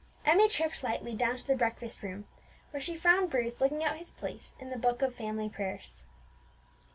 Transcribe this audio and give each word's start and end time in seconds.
Emmie 0.25 0.49
tripped 0.49 0.81
lightly 0.81 1.13
down 1.13 1.37
to 1.37 1.45
the 1.45 1.55
breakfast 1.55 2.01
room, 2.01 2.25
where 2.71 2.81
she 2.81 2.95
found 2.97 3.29
Bruce 3.29 3.61
looking 3.61 3.83
out 3.83 3.97
his 3.97 4.09
place 4.09 4.55
in 4.59 4.71
the 4.71 4.75
book 4.75 5.03
of 5.03 5.13
family 5.13 5.47
prayers. 5.47 6.05